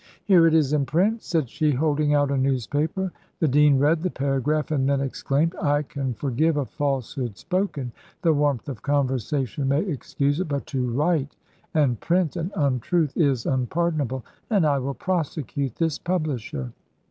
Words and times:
"Here 0.25 0.47
it 0.47 0.55
is 0.55 0.73
in 0.73 0.87
print," 0.87 1.21
said 1.21 1.47
she, 1.47 1.69
holding 1.73 2.11
out 2.15 2.31
a 2.31 2.35
newspaper. 2.35 3.11
The 3.39 3.47
dean 3.47 3.77
read 3.77 4.01
the 4.01 4.09
paragraph, 4.09 4.71
and 4.71 4.89
then 4.89 4.99
exclaimed, 4.99 5.53
"I 5.61 5.83
can 5.83 6.15
forgive 6.15 6.57
a 6.57 6.65
falsehood 6.65 7.37
spoken 7.37 7.91
the 8.23 8.33
warmth 8.33 8.67
of 8.67 8.81
conversation 8.81 9.67
may 9.67 9.83
excuse 9.83 10.39
it 10.39 10.47
but 10.47 10.65
to 10.65 10.89
write 10.89 11.35
and 11.75 11.99
print 11.99 12.35
an 12.35 12.49
untruth 12.55 13.15
is 13.15 13.45
unpardonable, 13.45 14.25
and 14.49 14.65
I 14.65 14.79
will 14.79 14.95
prosecute 14.95 15.75
this 15.75 15.99
publisher." 15.99 16.71